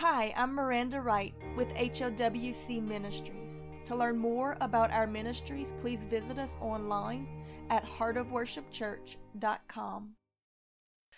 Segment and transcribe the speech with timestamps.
[0.00, 3.66] Hi, I'm Miranda Wright with HOWC Ministries.
[3.86, 7.26] To learn more about our ministries, please visit us online
[7.70, 10.16] at heartofworshipchurch.com.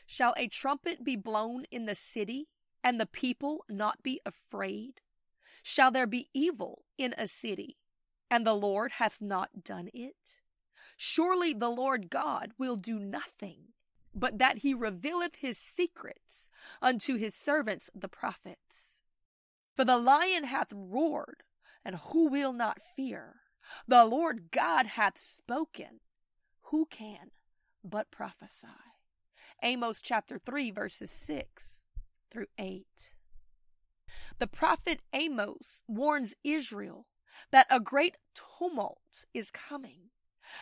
[0.06, 2.46] Shall a trumpet be blown in the city,
[2.84, 5.00] and the people not be afraid?
[5.64, 7.78] Shall there be evil in a city,
[8.30, 10.40] and the Lord hath not done it?
[10.96, 13.72] Surely the Lord God will do nothing,
[14.18, 16.50] but that he revealeth his secrets
[16.82, 19.02] unto his servants the prophets.
[19.74, 21.44] For the lion hath roared,
[21.84, 23.36] and who will not fear?
[23.86, 26.00] The Lord God hath spoken,
[26.62, 27.30] who can
[27.84, 28.66] but prophesy?
[29.62, 31.84] Amos chapter 3, verses 6
[32.30, 32.86] through 8.
[34.38, 37.06] The prophet Amos warns Israel
[37.50, 40.10] that a great tumult is coming,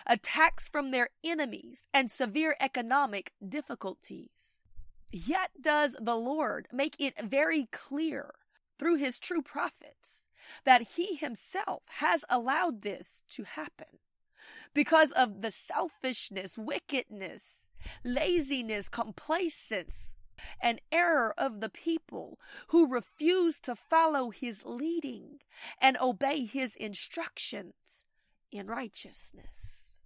[0.06, 4.60] attacks from their enemies, and severe economic difficulties.
[5.12, 8.30] Yet does the Lord make it very clear
[8.78, 10.26] through his true prophets
[10.64, 13.98] that he himself has allowed this to happen
[14.74, 17.68] because of the selfishness, wickedness,
[18.04, 20.16] laziness, complacence,
[20.60, 25.38] and error of the people who refuse to follow his leading
[25.80, 28.04] and obey his instructions
[28.52, 29.96] in righteousness.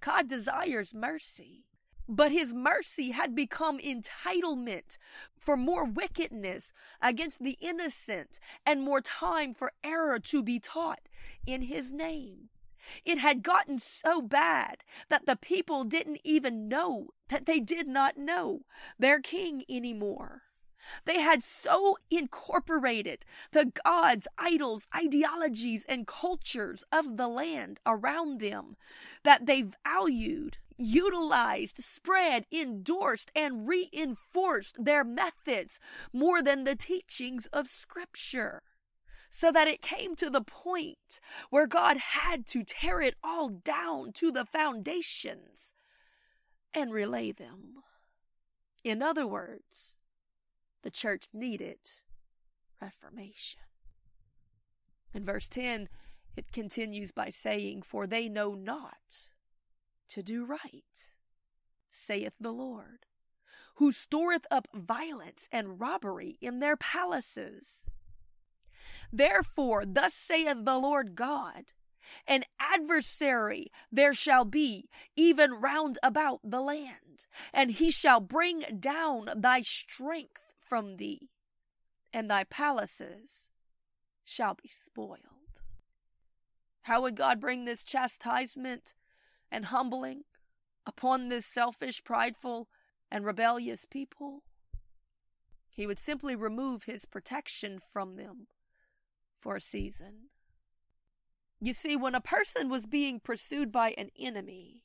[0.00, 1.64] God desires mercy,
[2.08, 4.98] but his mercy had become entitlement
[5.36, 11.08] for more wickedness against the innocent and more time for error to be taught
[11.46, 12.48] in his name.
[13.04, 18.16] It had gotten so bad that the people didn't even know that they did not
[18.16, 18.62] know
[18.98, 20.42] their king anymore.
[21.04, 28.76] They had so incorporated the gods, idols, ideologies, and cultures of the land around them
[29.22, 35.78] that they valued, utilized, spread, endorsed, and reinforced their methods
[36.12, 38.62] more than the teachings of Scripture
[39.30, 44.12] so that it came to the point where God had to tear it all down
[44.14, 45.72] to the foundations
[46.74, 47.76] and relay them.
[48.82, 49.98] In other words,
[50.82, 51.78] the church needed
[52.80, 53.60] reformation.
[55.12, 55.88] In verse 10,
[56.36, 59.30] it continues by saying, For they know not
[60.08, 61.14] to do right,
[61.90, 63.06] saith the Lord,
[63.76, 67.90] who storeth up violence and robbery in their palaces.
[69.12, 71.72] Therefore, thus saith the Lord God,
[72.26, 79.28] an adversary there shall be even round about the land, and he shall bring down
[79.36, 81.28] thy strength from thee,
[82.12, 83.50] and thy palaces
[84.24, 85.18] shall be spoiled.
[86.82, 88.94] How would God bring this chastisement
[89.50, 90.22] and humbling
[90.86, 92.68] upon this selfish, prideful,
[93.10, 94.44] and rebellious people?
[95.68, 98.46] He would simply remove his protection from them
[99.40, 100.28] for a season.
[101.60, 104.84] You see, when a person was being pursued by an enemy,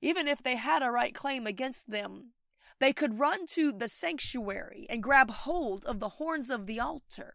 [0.00, 2.34] even if they had a right claim against them,
[2.78, 7.34] they could run to the sanctuary and grab hold of the horns of the altar.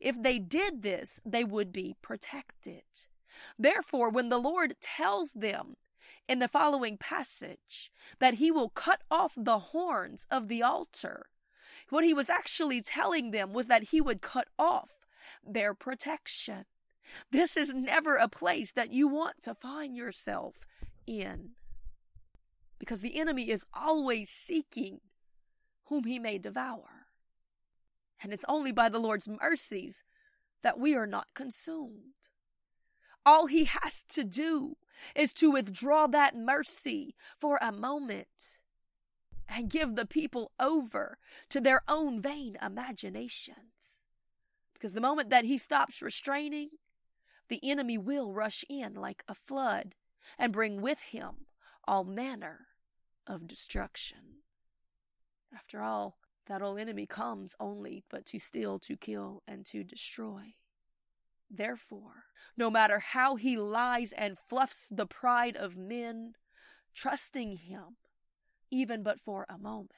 [0.00, 2.82] If they did this, they would be protected.
[3.58, 5.76] Therefore, when the Lord tells them
[6.28, 11.26] in the following passage that he will cut off the horns of the altar,
[11.88, 14.90] what he was actually telling them was that he would cut off
[15.44, 16.64] their protection.
[17.30, 20.66] This is never a place that you want to find yourself
[21.06, 21.50] in.
[22.82, 24.98] Because the enemy is always seeking
[25.84, 27.06] whom he may devour.
[28.20, 30.02] And it's only by the Lord's mercies
[30.64, 32.26] that we are not consumed.
[33.24, 34.78] All he has to do
[35.14, 38.60] is to withdraw that mercy for a moment
[39.48, 41.18] and give the people over
[41.50, 44.06] to their own vain imaginations.
[44.74, 46.70] Because the moment that he stops restraining,
[47.46, 49.94] the enemy will rush in like a flood
[50.36, 51.46] and bring with him
[51.86, 52.66] all manner
[53.26, 54.42] of destruction.
[55.54, 60.54] After all, that old enemy comes only but to steal, to kill, and to destroy.
[61.50, 62.24] Therefore,
[62.56, 66.34] no matter how he lies and fluffs the pride of men,
[66.94, 67.96] trusting him,
[68.70, 69.92] even but for a moment,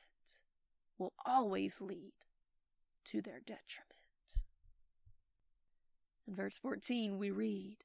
[0.98, 2.12] will always lead
[3.04, 3.92] to their detriment.
[6.26, 7.84] In verse 14, we read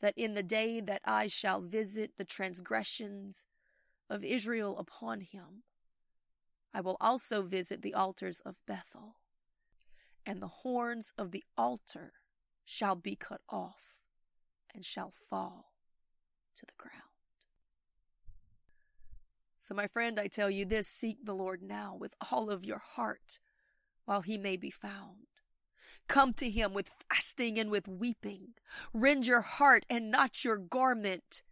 [0.00, 3.46] that in the day that I shall visit the transgressions
[4.10, 5.62] of Israel upon him,
[6.74, 9.16] I will also visit the altars of Bethel,
[10.26, 12.12] and the horns of the altar
[12.64, 14.02] shall be cut off
[14.74, 15.72] and shall fall
[16.54, 16.94] to the ground.
[19.56, 22.78] So, my friend, I tell you this seek the Lord now with all of your
[22.78, 23.38] heart
[24.04, 25.26] while he may be found.
[26.08, 28.54] Come to him with fasting and with weeping.
[28.92, 31.42] Rend your heart and not your garment.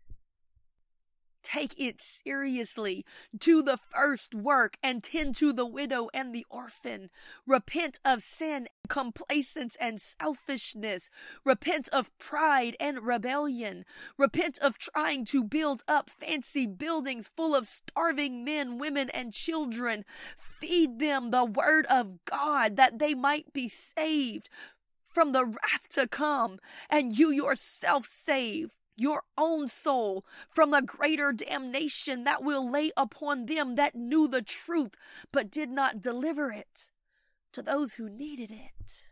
[1.50, 3.06] Take it seriously.
[3.35, 7.09] Do the first work and tend to the widow and the orphan.
[7.47, 11.09] Repent of sin, complacence, and selfishness.
[11.47, 13.87] Repent of pride and rebellion.
[14.19, 20.05] Repent of trying to build up fancy buildings full of starving men, women, and children.
[20.37, 24.51] Feed them the word of God that they might be saved
[25.06, 26.61] from the wrath to come,
[26.91, 33.47] and you yourself saved your own soul from a greater damnation that will lay upon
[33.47, 34.95] them that knew the truth
[35.33, 36.91] but did not deliver it
[37.53, 39.06] to those who needed it.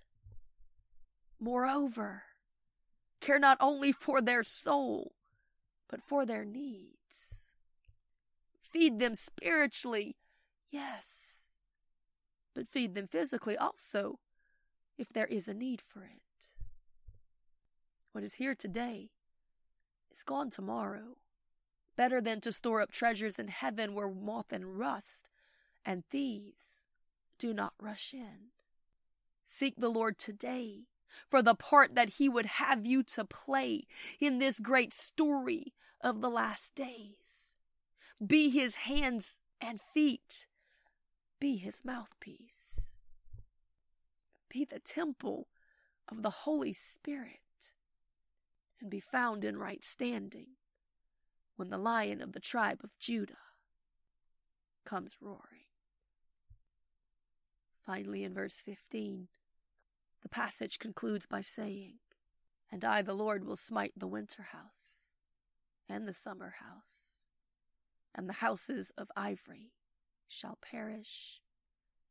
[1.38, 2.24] Moreover,
[3.20, 5.12] care not only for their soul,
[5.88, 7.52] but for their needs.
[8.60, 10.16] Feed them spiritually,
[10.70, 11.46] yes,
[12.54, 14.18] but feed them physically also
[14.98, 16.54] if there is a need for it.
[18.12, 19.10] What is here today
[20.16, 21.16] is gone tomorrow.
[21.96, 25.28] Better than to store up treasures in heaven where moth and rust
[25.84, 26.86] and thieves
[27.38, 28.50] do not rush in.
[29.44, 30.86] Seek the Lord today
[31.28, 33.86] for the part that He would have you to play
[34.20, 37.54] in this great story of the last days.
[38.24, 40.46] Be His hands and feet,
[41.40, 42.90] be His mouthpiece,
[44.48, 45.48] be the temple
[46.10, 47.45] of the Holy Spirit
[48.86, 50.46] and be found in right standing
[51.56, 53.34] when the lion of the tribe of Judah
[54.84, 55.66] comes roaring.
[57.84, 59.26] Finally, in verse 15,
[60.22, 61.94] the passage concludes by saying,
[62.70, 65.16] And I, the Lord, will smite the winter house
[65.88, 67.30] and the summer house,
[68.14, 69.72] and the houses of ivory
[70.28, 71.40] shall perish,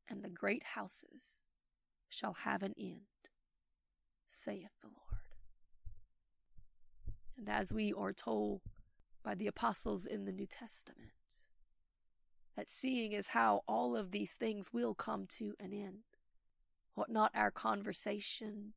[0.10, 1.46] and the great houses
[2.10, 3.30] shall have an end,
[4.28, 5.05] saith the Lord.
[7.38, 8.62] And as we are told
[9.24, 11.12] by the apostles in the New Testament,
[12.56, 16.04] that seeing is how all of these things will come to an end.
[16.94, 18.74] What not our conversation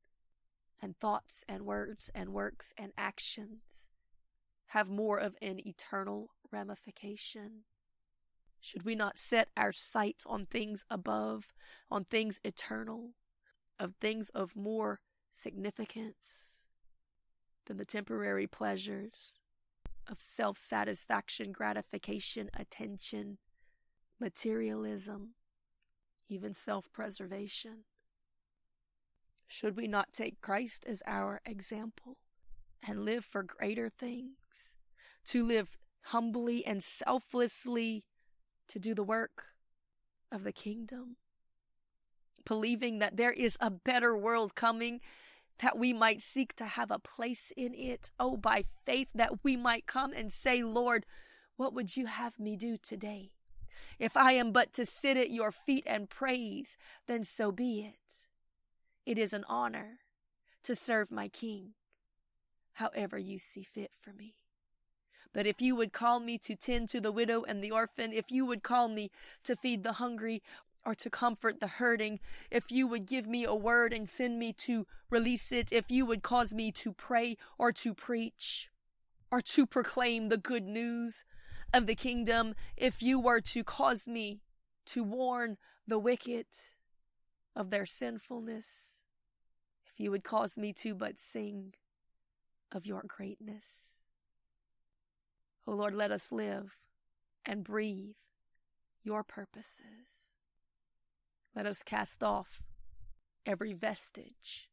[0.82, 3.88] and thoughts and words and works and actions
[4.68, 7.64] have more of an eternal ramification?
[8.60, 11.54] Should we not set our sights on things above,
[11.90, 13.10] on things eternal,
[13.78, 15.00] of things of more
[15.30, 16.57] significance?
[17.68, 19.38] Than the temporary pleasures
[20.08, 23.38] of self satisfaction, gratification, attention,
[24.18, 25.34] materialism,
[26.28, 27.84] even self preservation?
[29.46, 32.16] Should we not take Christ as our example
[32.86, 34.76] and live for greater things?
[35.26, 38.04] To live humbly and selflessly
[38.68, 39.48] to do the work
[40.32, 41.16] of the kingdom?
[42.46, 45.00] Believing that there is a better world coming
[45.60, 48.10] that we might seek to have a place in it.
[48.18, 51.04] Oh, by faith, that we might come and say, Lord,
[51.56, 53.32] what would you have me do today?
[53.98, 56.76] If I am but to sit at your feet and praise,
[57.06, 58.26] then so be it.
[59.04, 60.00] It is an honor
[60.64, 61.74] to serve my King,
[62.74, 64.34] however you see fit for me.
[65.32, 68.30] But if you would call me to tend to the widow and the orphan, if
[68.30, 69.10] you would call me
[69.44, 70.42] to feed the hungry,
[70.84, 72.20] or to comfort the hurting,
[72.50, 76.06] if you would give me a word and send me to release it, if you
[76.06, 78.70] would cause me to pray or to preach
[79.30, 81.24] or to proclaim the good news
[81.74, 84.40] of the kingdom, if you were to cause me
[84.86, 86.46] to warn the wicked
[87.54, 89.02] of their sinfulness,
[89.86, 91.74] if you would cause me to but sing
[92.72, 93.92] of your greatness.
[95.66, 96.78] O oh Lord, let us live
[97.44, 98.14] and breathe
[99.02, 100.27] your purposes.
[101.58, 102.62] Let us cast off
[103.44, 104.68] every vestige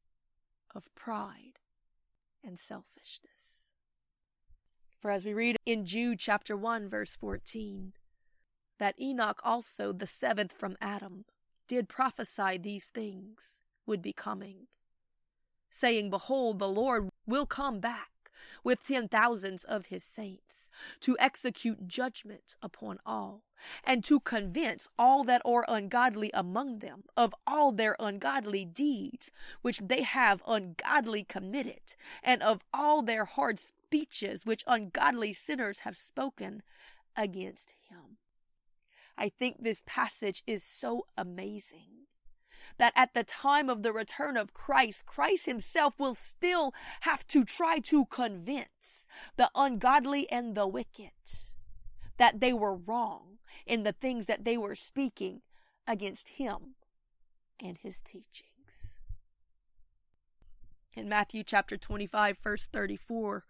[0.76, 1.58] of pride
[2.44, 3.72] and selfishness.
[5.00, 7.94] For as we read in Jude chapter 1, verse 14,
[8.78, 11.26] that Enoch also, the seventh from Adam,
[11.68, 14.68] did prophesy these things would be coming,
[15.72, 18.12] saying, Behold, the Lord will come back
[18.64, 23.44] with ten thousands of his saints, to execute judgment upon all,
[23.84, 29.80] and to convince all that are ungodly among them of all their ungodly deeds which
[29.80, 36.62] they have ungodly committed, and of all their hard speeches which ungodly sinners have spoken
[37.16, 38.18] against him.
[39.18, 42.08] I think this passage is so amazing
[42.78, 47.44] that at the time of the return of Christ, Christ himself will still have to
[47.44, 49.08] try to convince
[49.38, 51.12] the ungodly and the wicked
[52.18, 55.42] that they were wrong in the things that they were speaking
[55.88, 56.76] against him
[57.60, 58.98] and his teachings.
[60.96, 63.44] In Matthew chapter 25, verse 34,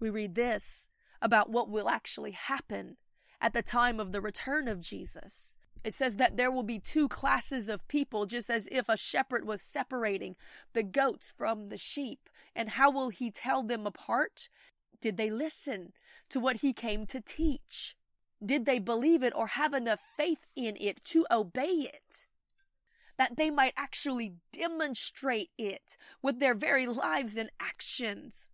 [0.00, 0.88] we read this
[1.22, 2.96] about what will actually happen
[3.40, 5.56] at the time of the return of Jesus.
[5.82, 9.46] It says that there will be two classes of people, just as if a shepherd
[9.46, 10.36] was separating
[10.74, 12.28] the goats from the sheep.
[12.54, 14.48] And how will he tell them apart?
[15.00, 15.92] Did they listen
[16.28, 17.96] to what he came to teach?
[18.44, 22.26] Did they believe it or have enough faith in it to obey it?
[23.16, 28.49] That they might actually demonstrate it with their very lives and actions.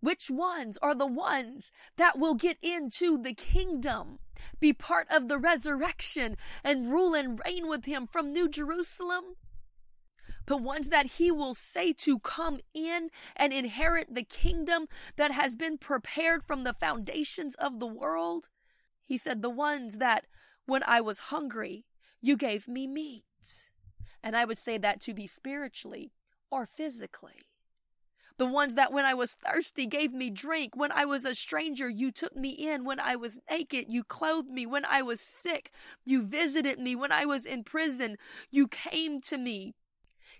[0.00, 4.20] Which ones are the ones that will get into the kingdom,
[4.60, 9.36] be part of the resurrection, and rule and reign with him from New Jerusalem?
[10.46, 14.86] The ones that he will say to come in and inherit the kingdom
[15.16, 18.48] that has been prepared from the foundations of the world?
[19.04, 20.26] He said, The ones that
[20.64, 21.86] when I was hungry,
[22.20, 23.24] you gave me meat.
[24.22, 26.12] And I would say that to be spiritually
[26.50, 27.47] or physically.
[28.38, 30.76] The ones that when I was thirsty gave me drink.
[30.76, 32.84] When I was a stranger, you took me in.
[32.84, 34.64] When I was naked, you clothed me.
[34.64, 35.72] When I was sick,
[36.04, 36.94] you visited me.
[36.94, 38.16] When I was in prison,
[38.50, 39.74] you came to me.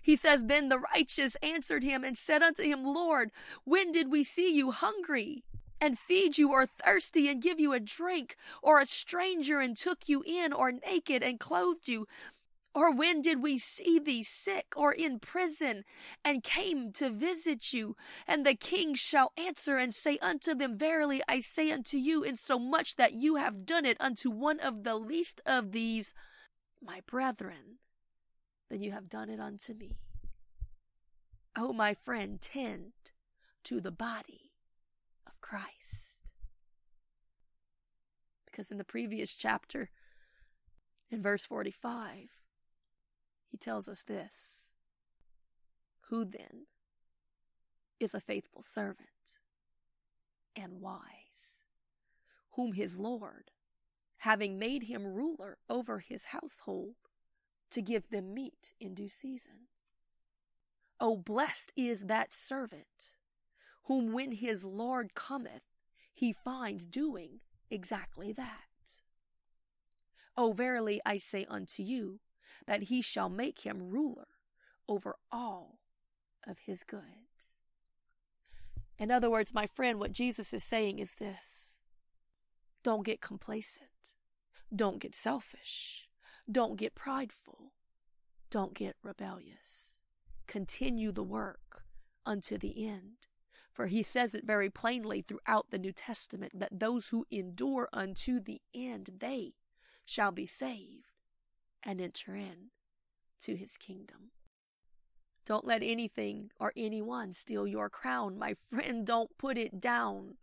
[0.01, 3.31] He says, Then the righteous answered him and said unto him, Lord,
[3.65, 5.43] when did we see you hungry?
[5.81, 10.09] and feed you, or thirsty and give you a drink, or a stranger and took
[10.09, 12.05] you in, or naked and clothed you?
[12.75, 15.83] Or when did we see thee sick or in prison
[16.23, 17.95] and came to visit you?
[18.27, 22.95] And the king shall answer and say unto them, Verily I say unto you, insomuch
[22.95, 26.13] that you have done it unto one of the least of these,
[26.81, 27.79] my brethren,
[28.69, 29.97] then you have done it unto me.
[31.57, 32.93] O my friend, tend
[33.63, 34.51] to the body
[35.27, 36.31] of Christ.
[38.45, 39.89] Because in the previous chapter,
[41.11, 42.38] in verse 45,
[43.49, 44.71] he tells us this
[46.09, 46.67] Who then
[47.99, 49.39] is a faithful servant
[50.55, 51.63] and wise,
[52.51, 53.51] whom his Lord,
[54.17, 56.95] having made him ruler over his household,
[57.71, 59.67] to give them meat in due season?
[60.99, 63.15] Oh, blessed is that servant
[63.89, 65.63] whom when his Lord cometh,
[66.13, 67.39] he finds doing
[67.71, 69.01] exactly that.
[70.37, 72.19] Oh, verily I say unto you,
[72.67, 74.27] that he shall make him ruler
[74.87, 75.79] over all
[76.47, 77.05] of his goods.
[78.97, 81.77] In other words, my friend, what Jesus is saying is this
[82.83, 84.15] don't get complacent,
[84.75, 86.09] don't get selfish,
[86.51, 87.73] don't get prideful,
[88.49, 89.99] don't get rebellious.
[90.47, 91.83] Continue the work
[92.25, 93.27] unto the end.
[93.71, 98.39] For he says it very plainly throughout the New Testament that those who endure unto
[98.41, 99.53] the end, they
[100.03, 101.18] shall be saved
[101.83, 102.71] and enter in
[103.41, 104.31] to his kingdom.
[105.45, 109.05] Don't let anything or anyone steal your crown, my friend.
[109.05, 110.37] Don't put it down.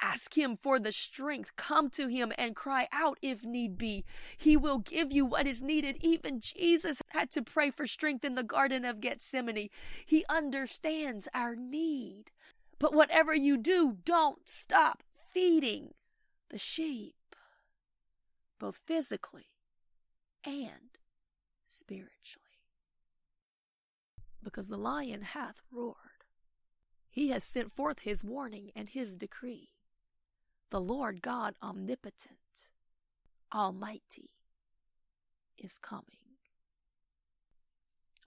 [0.00, 1.56] Ask him for the strength.
[1.56, 4.04] Come to him and cry out if need be.
[4.36, 5.98] He will give you what is needed.
[6.00, 9.68] Even Jesus had to pray for strength in the Garden of Gethsemane.
[10.06, 12.30] He understands our need.
[12.78, 15.02] But whatever you do, don't stop
[15.32, 15.94] feeding
[16.48, 17.14] the sheep,
[18.58, 19.48] both physically
[20.46, 20.98] and
[21.66, 22.44] spiritually.
[24.42, 25.96] Because the lion hath roared.
[27.10, 29.70] He has sent forth his warning and his decree.
[30.70, 32.70] The Lord God omnipotent,
[33.52, 34.30] almighty,
[35.58, 36.04] is coming.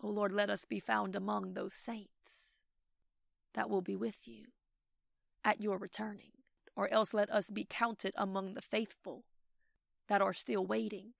[0.02, 2.60] O Lord, let us be found among those saints
[3.54, 4.46] that will be with you
[5.44, 6.32] at your returning,
[6.76, 9.26] or else let us be counted among the faithful
[10.08, 11.14] that are still waiting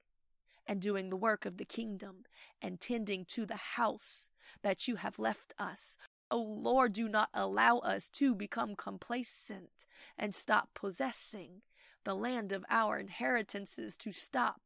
[0.70, 2.18] and doing the work of the kingdom
[2.62, 4.30] and tending to the house
[4.62, 5.98] that you have left us.
[6.30, 11.64] O oh Lord, do not allow us to become complacent and stop possessing
[12.06, 14.62] the land of our inheritances, to stop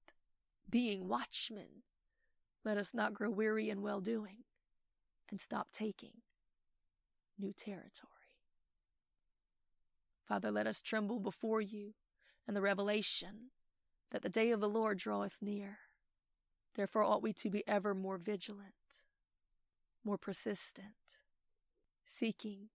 [0.69, 1.83] being watchmen.
[2.65, 4.43] Let us not grow weary in well doing
[5.31, 6.21] and stop taking
[7.39, 8.11] new territory.
[10.21, 11.93] Father, let us tremble before you
[12.45, 13.51] in the revelation
[14.11, 15.79] that the day of the Lord draweth near.
[16.75, 19.03] Therefore, ought we to be ever more vigilant,
[20.03, 21.19] more persistent,
[22.05, 22.69] seeking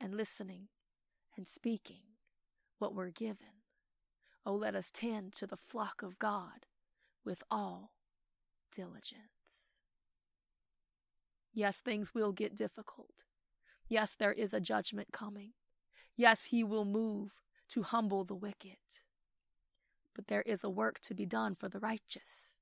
[0.00, 0.68] and listening
[1.36, 2.02] and speaking
[2.78, 3.62] what we're given.
[4.46, 6.66] Oh, let us tend to the flock of God
[7.24, 7.92] with all
[8.72, 9.72] diligence.
[11.52, 13.24] Yes, things will get difficult.
[13.88, 15.52] Yes, there is a judgment coming.
[16.16, 17.32] Yes, he will move
[17.70, 18.76] to humble the wicked.
[20.14, 22.58] But there is a work to be done for the righteous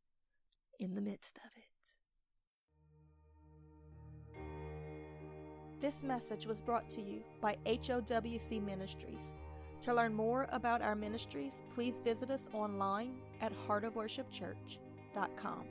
[0.80, 1.66] in the midst of it.
[5.80, 9.35] This message was brought to you by HOWC Ministries.
[9.83, 15.64] To learn more about our ministries, please visit us online at heartofworshipchurch.com.